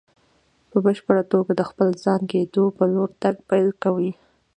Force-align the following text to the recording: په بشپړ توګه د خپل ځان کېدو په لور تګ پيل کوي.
په 0.69 0.77
بشپړ 0.85 1.17
توګه 1.33 1.51
د 1.55 1.61
خپل 1.69 1.87
ځان 2.03 2.21
کېدو 2.31 2.63
په 2.77 2.83
لور 2.93 3.09
تګ 3.21 3.35
پيل 3.49 3.69
کوي. 3.83 4.11